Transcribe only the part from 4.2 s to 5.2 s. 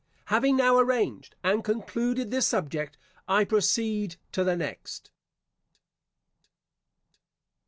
to the next.